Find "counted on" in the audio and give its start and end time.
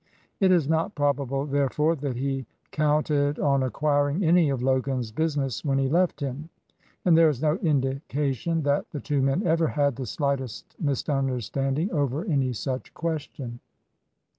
2.71-3.61